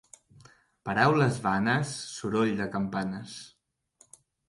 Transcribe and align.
Paraules 0.89 1.37
vanes, 1.45 1.93
soroll 2.17 2.57
de 2.65 2.71
campanes. 2.79 3.41